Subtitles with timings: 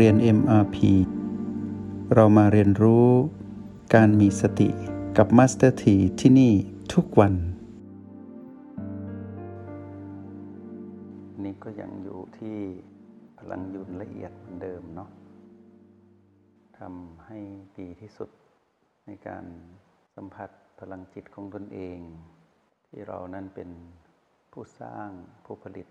[0.00, 0.76] เรียน MRP
[2.14, 3.08] เรามาเรียนรู้
[3.94, 4.68] การมีสติ
[5.16, 6.52] กับ Master T ที่ที่นี่
[6.92, 7.34] ทุกวัน
[11.44, 12.56] นี่ก็ยังอยู่ที่
[13.38, 15.10] พลังยุนละเอียดเหมือนเดิมเนาะ
[16.78, 17.38] ทำให้
[17.78, 18.30] ดีที่สุด
[19.06, 19.44] ในการ
[20.14, 20.50] สัมผัส
[20.80, 21.98] พลังจิตของตนเอง
[22.88, 23.70] ที่เรานั้นเป็น
[24.52, 25.08] ผู้สร้าง
[25.44, 25.86] ผู้ผลิต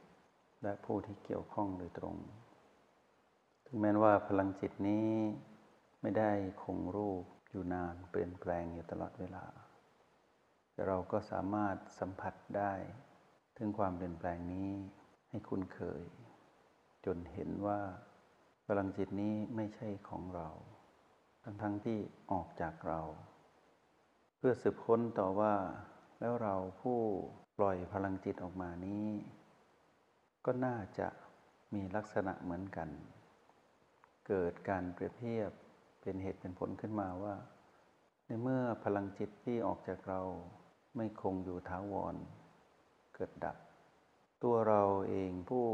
[0.63, 2.42] และผู้ที่เกี่ยวข้องโดยตรงถึง
[3.82, 5.09] แม้ว่าพลังจิตนี้
[6.02, 6.31] ไม่ได้
[6.64, 9.45] คงรูปอยู่นานเปลี่ยนแปลงอยู่ตลอดเวลา
[10.73, 12.73] แต่เราก็สามารถสัมผัสได้
[13.58, 14.72] ถึงความเปลี่ยนแปลงนี้
[15.30, 16.04] ให้คุ้นเคย
[17.05, 17.80] จนเห็นว่า
[18.67, 20.50] พลังจิตนี้ไม่ใช่ของเรา
[21.44, 21.98] ทั้งๆทที่
[22.31, 23.02] ออกจากเรา
[24.38, 25.55] เพื่อสืบค้นต่อว่า
[26.20, 27.00] แล้วเราผู้
[27.58, 29.08] ปล่อยพลังจิตออกมานี้
[30.45, 31.08] ก็น่าจะ
[31.73, 32.90] มีลักษณะเหมือนกัน
[34.27, 35.52] เกิดการเปรียบเทียบ
[36.02, 37.35] เป็นเหตุเป็นผลขึ้นมาว่า
[38.25, 40.21] ในเมื่อพลังจิตที่ออกจากเรา
[40.95, 42.16] ไม่คงอยู่ท้าวร
[43.16, 43.57] เกิดดับ
[44.44, 45.66] ตัวเราเองผู้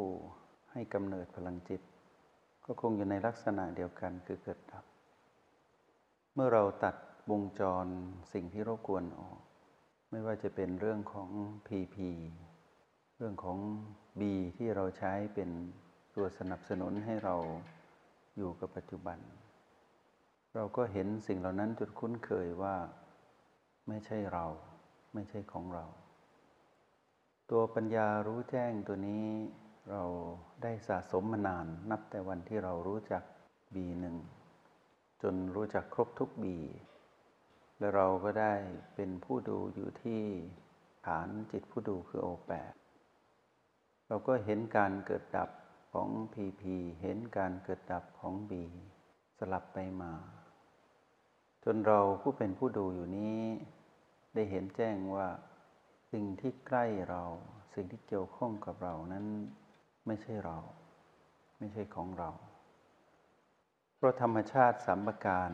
[0.72, 1.82] ให้กำเนิดพลังจิต
[2.66, 4.86] ก็คงอยู่ในลักษณะเดียวกันคือเกิดดับ
[6.34, 6.96] เมื่อเราตัด
[7.32, 7.86] วงจร
[8.34, 9.38] สิ่งที่รบกวนออก
[10.12, 11.30] ไม่ว่าจะเป็นเรื่องของ
[11.68, 11.98] PP
[13.18, 13.58] เรื่องของ
[14.20, 14.22] B
[14.58, 15.50] ที่เราใช้เป็น
[16.16, 17.36] ตัวสนับสนุนให้เรา
[18.40, 19.20] อยู่กับปัจจุบัน
[20.56, 22.76] เราก็เห็นสิ่งเหล่านั้นจนคุ้นเคยว่า
[23.88, 24.46] ไม่ใช่เรา
[25.14, 25.86] ไม่ใช่ของเรา
[27.52, 29.26] ตัวปัญญารู้แจ้งตัวนี้
[29.92, 30.04] เรา
[30.64, 33.24] ได้สะสมมานานนับแต่วันที่เรารู้จัก
[33.74, 34.06] B1
[35.22, 36.46] จนรู้จักครบทุก B
[37.80, 38.54] และเราก็ได้
[38.96, 40.22] เป็นผู้ดูอยู่ที่
[41.08, 42.74] ฐานจิตผู้ดูคือโอแปด
[44.08, 45.50] เราก็เห็นการเกิดดับ
[45.92, 48.64] ของพีพีเห็นการเกิดดับของบี
[49.38, 50.14] สลับไปมา
[51.64, 53.42] จนเราผู้เป็นผู้ดูอยู่นี้
[54.34, 55.28] ได้เห็นแจ้งว่า
[56.12, 57.24] สิ่งที่ใกล้เรา
[57.74, 59.26] สิ่งที่เกี่ยวข้องกับเรานั้น
[60.08, 60.58] ไม่ใช่เรา
[61.60, 62.32] ไม่ใช่ของเรา
[63.96, 65.52] เพราะธรรมชาติสัมประการ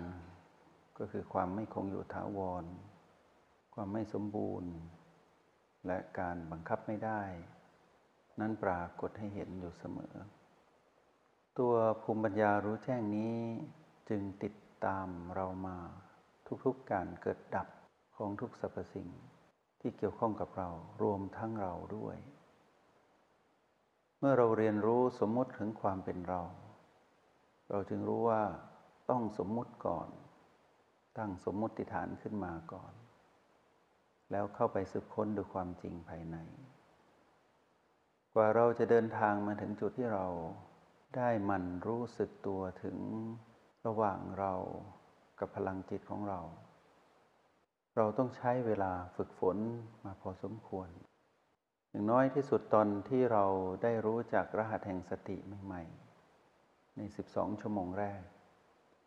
[0.97, 2.65] ก็คือความไม่คงอยู่ถาวร
[3.75, 4.71] ความไม่สมบูรณ์
[5.87, 7.21] และการบังคับไม่ได้
[8.39, 10.15] นั้นปรากฏให้เห็นอยู่เสมอ
[11.59, 13.35] ตัวภูมิปัญญารู้แจ้งนี้
[14.09, 15.77] จึงติดตามเรามา
[16.65, 17.67] ทุกๆการเกิดดับ
[18.17, 19.09] ของทุกสรรพสิ่ง
[19.79, 20.69] ที่เกี่ยวข้องกับเรา
[21.03, 22.17] รวมทั้งเราด้วย
[24.19, 26.41] เมื่อเราเรียนรู้สมมติถึงความเป็นเรา
[27.69, 28.43] เราจึงรู้ว่า
[29.09, 30.09] ต้องสมมุติก่อน
[31.17, 32.93] ตั้งสมมติฐานขึ้นมาก่อน
[34.31, 36.37] แล้วเข้าไปสืบค้นดูความจริงภายใน
[38.37, 40.25] กว่าเราจะเดินทางมาถึงจุดที่เรา
[41.15, 42.97] ได้มันรู้สึกตัวถึง
[43.87, 44.53] ระหว่างเรา
[45.39, 46.39] กับพลังจิตของเรา
[47.95, 49.57] เราต้องใช้เวลาฝึกฝน
[50.05, 50.89] มาพอสมควร
[51.89, 53.45] อย่างน้อยที่สุดตอนที่เรา
[53.83, 58.21] ได้รู้จักรหัสแห่งสติใหม่ๆ ใน 12 ชั่วโมงแรก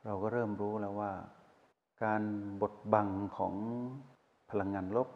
[0.04, 1.12] เราก็เริ่มรู้แล้วว่า
[2.04, 2.22] การ
[2.62, 3.08] บดบัง
[3.38, 3.54] ของ
[4.50, 5.08] พลังงานลบ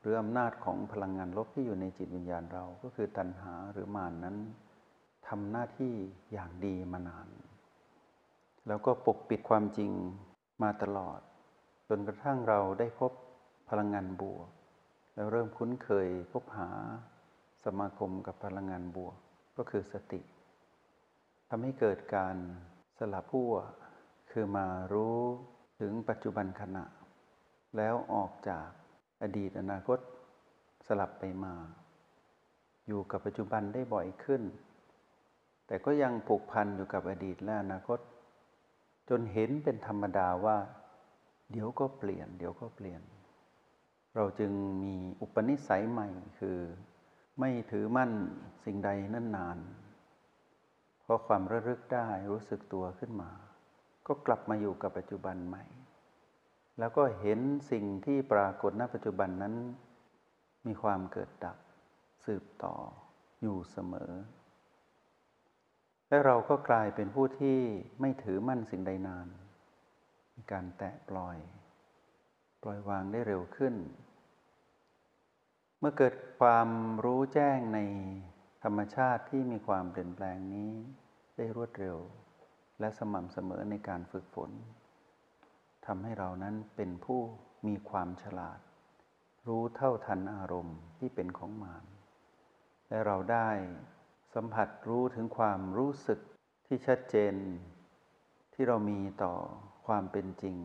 [0.00, 4.36] หรืออำนาจของพลังงานลบที่อยู่ในจิตวิญญาณเราก็คือตัณหาหรือมานนั้น
[5.28, 5.94] ทำหน้าที่
[6.32, 7.28] อย่างดีมานาน
[8.68, 9.90] แล้วก็ปกปิดความจริง
[10.62, 11.20] มาตลอด
[11.88, 13.12] จนกระทั่งเราได้พบ
[13.68, 14.48] พลังงานบวก
[15.14, 16.70] แล้วเริ่มคุ้นเคยพบหา
[17.64, 19.16] สมาคมกับพลังงานบวก
[19.56, 20.20] ก็คือสติ
[21.48, 22.36] ทำให้เกิดการ
[22.98, 23.52] สลับพั่ว
[24.30, 25.18] คือมารู้
[25.80, 26.84] ถึงปัจจุบันขณะ
[27.76, 28.68] แล้วออกจาก
[29.22, 29.98] อดีตอนาคต
[30.86, 31.54] สลับไปมา
[32.86, 34.42] อยู่กับปัจจุบันได้บ่อยขึ้น
[35.66, 37.98] แต่ก็ยังผูกพันอยู่กับอดีตและอนาคต
[39.08, 40.56] จนเห็นเป็นธรรมดาว่า
[41.50, 43.02] เดี๋ยวก็เปลี่ยน เดี๋ยวก็เปลี่ยน
[44.14, 44.52] เราจึง
[44.84, 46.08] มีอุปนิสัยใหม่
[46.38, 46.58] คือ
[47.40, 48.12] ไม่ถือมั่น
[48.64, 49.58] สิ่งใดนั่นนาน
[51.02, 53.30] เพราะความระลึกได้รู้สึกตัวขึ้นมา
[54.06, 55.64] ก็กลับมาอยู่กับปัจจุบันใหม่
[56.78, 57.40] แล้วก็เห็น
[57.70, 59.54] สิ่งที่ปรากฏณปัจจุบันนั้น
[60.66, 61.56] มีความเกิดดับ
[62.24, 62.76] สืบต่อ
[63.42, 64.12] อยู่เสมอ
[66.08, 67.58] และเราก็กลายเป็นผู้ที่
[68.00, 69.28] ไม่ถือมั่นสิ่งใดนาน
[70.34, 71.38] มีการแตะปล่อย
[72.62, 73.74] ปล่อยวางได้เร็วขึ้น
[75.78, 76.68] เมื่อเกิดความ
[77.04, 77.80] รู้แจ้งใน
[78.64, 80.70] ธรรมชาติที่มีความเปลี่ยนแปลงนี้
[81.36, 81.96] ได้รวดเร็ว
[82.80, 84.50] และสม่ำเสมอในการฝึกฝน
[85.86, 87.20] ทำให้เรานั้นเป็นผู้
[87.66, 88.58] มีความฉลาด
[89.46, 91.84] รู้เท่าทันอารมณ์ที่เป็นของมาร
[92.88, 93.48] และเราได้
[94.34, 96.20] สัมผัสรู้ถึงความรู้สึก
[96.66, 97.34] ที่ชัดเจน
[98.54, 99.34] ที่เรามีต่อ
[99.86, 100.56] ความเป็นจริง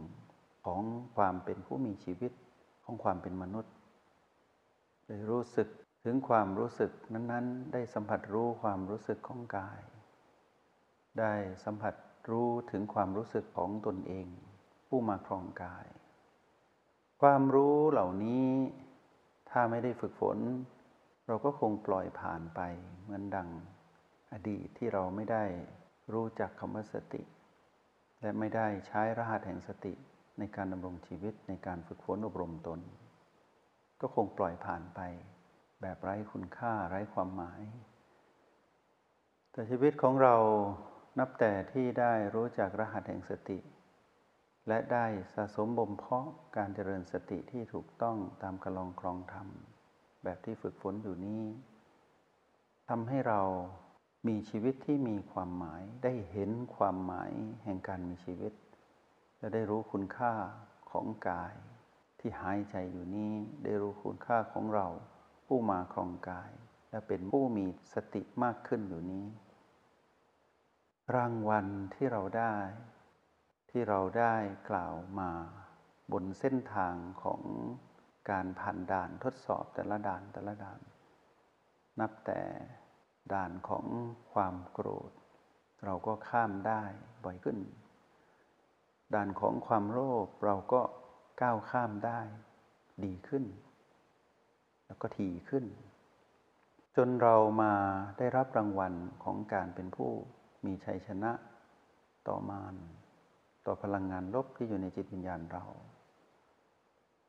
[0.65, 0.81] ของ
[1.15, 2.31] ความเป็นผู้มีชีวิต
[2.83, 3.73] ของความเป็นมนุษย์
[5.07, 5.67] ได้รู้สึก
[6.03, 9.81] ถึงความรู้สึกนั้น ๆ ได้สัมผัสรู้ความรู้สึกของกาย
[11.19, 11.33] ได้
[11.63, 11.95] สัมผัส
[12.31, 14.27] รู้ถึงความรู้สึกของตนเอง
[14.93, 15.87] ผู้มาครองกาย
[17.21, 18.47] ความรู้เหล่านี้
[19.49, 20.37] ถ้าไม่ได้ฝึกฝน
[21.27, 22.59] เราก็คงปล่อยผ่านไป
[23.01, 23.49] เหมือนดัง
[24.33, 25.43] อดีตที่เราไม่ได้
[26.13, 27.23] รู้จักคำว่าสติ
[28.21, 29.93] และไม่ได้ใช้รหัสแห่งสติ
[30.39, 32.79] ในการดำรงชีวิตในการฝึกฝนอบรมตน
[34.01, 34.99] ก็คงปล่อยผ่านไป
[35.81, 37.61] แบบไร้คุณค่าไร้ความหมาย
[39.51, 40.35] แต่ชีวิตของเรา
[41.19, 43.59] นับแต่ที่ได้รู้จักรหัสแห่งสติ
[44.67, 46.27] และได้สะสมบ่มเพาะ
[46.57, 49.47] การเจริญสติที่ถูกต้องตามกระลองครองธรรม
[50.23, 51.43] แบบที่ฝึกฝนอยู่นี้
[52.89, 53.41] ทำให้เรา
[54.27, 57.31] มีชีวิตที่มีความหมาย ได้เห็นความหมาย
[57.63, 58.53] แห่งการมีชีวิต
[59.37, 60.33] และได้รู้คุณค่า
[60.91, 61.53] ของกาย
[62.19, 63.33] ที่หายใจอยู่นี้
[63.63, 64.87] ได้รู้คุณค่าของเรา
[65.45, 66.51] ผู้มาครองกาย
[66.89, 69.25] และเป็นผู้มีสติมากขึ้นอยู่นี้
[71.15, 72.55] รางวัลที่เราได้
[73.71, 74.35] ที่เราได้
[74.69, 75.31] กล่าวมา
[76.11, 77.41] บนเส้นทางของ
[78.29, 80.79] การผ่านด่านทดสอบแต่ละด่านแต่ละด่าน
[81.99, 82.41] นับแต่
[83.33, 83.85] ด่านของ
[84.33, 85.11] ความโกรธ
[85.85, 86.83] เราก็ข้ามได้
[87.23, 87.57] บ่อยขึ้น
[89.13, 90.81] ด่านของความโลภเราก็
[91.41, 92.19] ก้าวข้ามได้
[93.05, 93.43] ดีขึ้น
[94.85, 95.65] แล้วก็ถี่ขึ้น
[96.95, 97.73] จนเรามา
[98.17, 98.93] ได้รับรางวัล
[99.23, 100.11] ของการเป็นผู้
[100.65, 101.31] มีชัยชนะ
[102.27, 102.75] ต่อมาน
[103.65, 105.65] ต่อพลังงานลบที่อยู่ในจิตวิญญาณเรา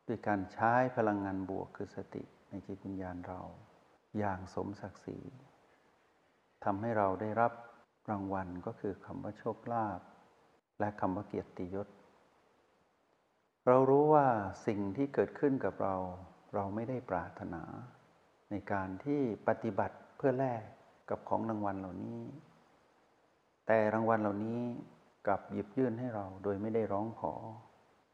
[0.06, 3.40] ด้วยการใช้พลังงานบวกคือสติในจิตวิญญาณเรา
[4.18, 5.18] อย่างสมศักดิ์ศรี
[6.64, 7.52] ทำให้เราได้รับ
[8.10, 10.00] รางวัลก็คือคำว่าโชคลาภ
[10.80, 11.88] และคำว่าเกียรติยศ
[13.66, 14.26] เรารู้ว่า
[14.66, 15.96] สิ่งที่เกิดขึ้นกับเรา
[16.54, 17.62] เราไม่ได้ปรารถนา
[18.50, 20.62] ในการที่ปฏิบัติเพื่อแลก
[21.10, 22.20] กับของรางวัลเหล่านี้
[23.66, 24.60] แต่รางวัลเหล่านี้
[25.26, 27.34] กลับหยิบยื่นให้เราโดยไม่ได้ร้องขอ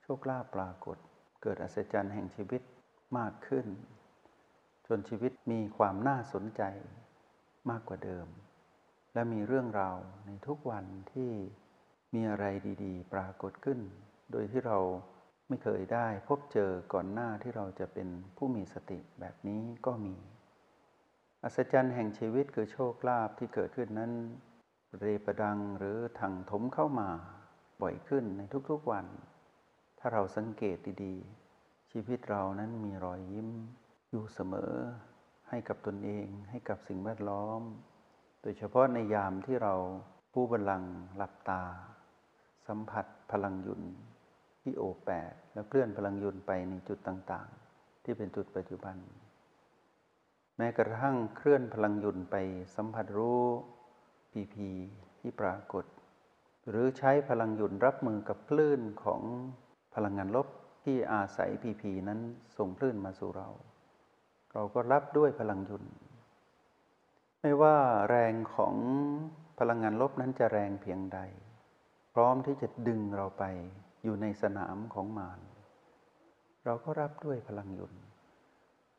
[0.03, 0.97] โชคลาภปรากฏ
[1.43, 2.63] เกิดอัศจรรย์แห่งชีวิต
[3.19, 3.67] มากขึ้น
[4.87, 6.63] จนชีวิตมีความน่าสนใจ
[7.71, 8.27] มากกว่าเดิม
[9.15, 11.31] และมีเรื่องราวในทุกวันที่
[12.15, 12.45] มีอะไร
[12.85, 13.79] ดีๆ ปรากฏขึ้น
[14.33, 14.79] โดยที่เรา
[15.49, 20.17] ไม่เคยได้พบเจอก่อนหน้าที่เราจะเป็นผู้มีสติแบบนี้ก็มี
[21.45, 24.13] อัศจรรย์แห่งชีวิตคือโชคลาภที่เกิดขึ้นนั้น
[24.97, 27.09] เรประดังหรือถังถมเข้ามา
[27.83, 29.07] บ่อยขึ้นในทุกๆวัน
[29.99, 33.49] ถ้าเราสังเกตดีๆ ชีวิตเรานั้นมีรอยยิ้ม
[34.11, 34.73] อยู่เสมอ
[35.49, 37.61] ให้กับตนเองให้กับสิ่งแวดล้อม
[38.43, 39.75] โดยเฉพาะในยามที่เรา
[40.33, 40.83] ผู้บัลลัง
[41.17, 41.63] หลับตา
[42.67, 43.83] สัมผัสพลังยุน
[44.63, 48.97] ที่โอแปดแล้วเคลื่อนพลังยุนไปในจุดต่างๆ ที่เป็นจุดปัจจุบัน
[50.57, 52.37] แม้กระทั่งเคลื่อนพลังยุนไป
[52.77, 53.45] สัมผัสรู้
[54.39, 54.71] พีพี
[55.21, 55.85] ที่ปรากฏ
[56.69, 59.23] หรือใช้พลังหยุนรับมือกับคลื่นของ
[59.95, 60.49] พลังงานลบ
[60.85, 62.21] ที่อาศัยพีพีนั้น
[62.57, 63.49] ส่งคลื่นมาสู่เรา
[64.53, 65.85] เราก็รับด้วยพลังหยุน
[67.41, 67.77] ไม่ว่า
[68.11, 68.75] แรงของ
[69.59, 71.19] พลังงานลบนั้นจะแรงเพียงใด
[72.15, 73.45] พร้อมที่จะดึงเราไป
[74.05, 75.41] อยู่ในสนามของมาร
[76.65, 77.95] เราก็รับด้วยพลังหยุน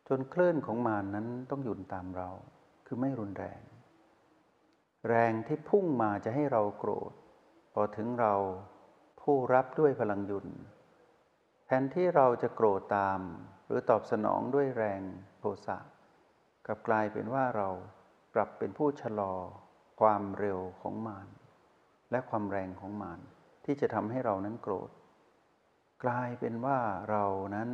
[0.07, 2.29] จนคลื่นของมารนนั้นต้องหยุนตามเรา
[2.85, 3.61] คือไม่รุนแรง
[5.07, 7.13] แรงที่พุ่งมาจะให้เราโกรธ
[7.73, 8.35] พอถึงเรา
[9.21, 10.47] ผู้รับด้วยพลังยุน
[11.65, 13.19] แทนที่เราจะโกรธตาม
[13.65, 15.01] หรือตอบสนองด้วยแรง
[15.39, 15.77] โทสะ
[16.65, 17.69] กลับกลายเป็นว่าเรา
[18.35, 19.33] กลับเป็นผู้ชะลอ
[20.01, 21.27] ความเร็วของมาร
[22.11, 23.19] และความแรงของมาร
[23.65, 24.89] ที่จะทำให้เรานั้นโกรธ
[26.03, 26.79] กลายเป็นว่า
[27.09, 27.25] เรา
[27.55, 27.69] นั้น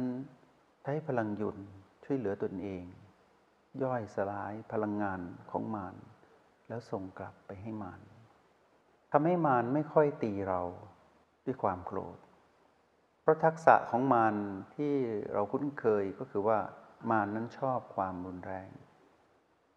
[0.82, 1.58] ใช้พลังยุน
[2.04, 2.84] ช่วยเหลือตนเอง
[3.84, 5.96] ย่อยสลายพลังงานของมาร
[6.68, 8.00] แล้วส่งกลับไปให้มาร
[9.12, 10.62] ทำให้มารไม่ค่อยตีเรา
[11.46, 12.18] ด้วยความโกรธ
[13.22, 14.36] เพราะทักษะของมาร
[14.76, 14.94] ที่
[15.34, 16.60] เราคุ้นเคยก็คือว่า
[17.12, 18.70] มารนั้นชอบความรุนแรง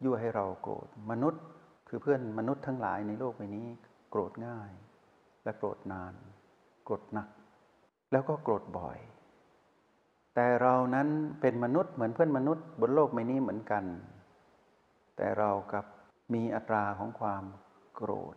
[0.05, 1.43] ยั่วให้เราโกรธ มนุษย์
[1.89, 3.67] คือเพื่อนมนุษย์ทั้งหลายในโลกใบนี้
[4.11, 4.71] โกรธง่าย
[5.45, 6.15] และโกรธนาน
[6.85, 7.29] โกรธหนัก
[8.13, 8.99] แล้วก็โกรธบ่อย
[10.35, 11.09] แต่เรานั้น
[11.41, 13.85] เป็นมนุษย์เหมือนเพื่อนมนุษย์บนโลกใบนี้เหมือนกัน
[15.17, 15.85] แต่เรากับ
[16.35, 17.45] มีอัตราของความ
[17.95, 18.37] โกรธ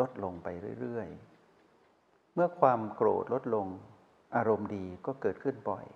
[0.00, 0.48] ลดลงไป
[0.80, 3.66] เรื่อยๆ เมื่อความโกรธลดลง
[4.36, 5.86] อารมณ์ดีก็เกิดขึ้นบ่อย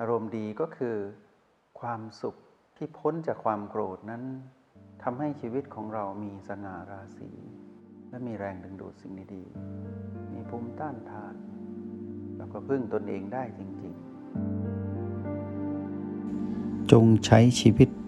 [0.00, 0.96] อารมณ์ดีก็คือ
[1.80, 2.36] ความสุข
[2.76, 4.22] ที่พ้นจากความโกรธนั้น
[5.02, 7.30] ทำให้ชีวิตของเรามีสง่าราศี
[8.10, 11.34] และมีแรงดึงดูดสิ่งดีๆ มีภูมิต้านทาน
[12.36, 14.02] แล้วก็พึ่งตนเองได้จริง ๆ
[16.92, 17.88] จงใช้ชีวิต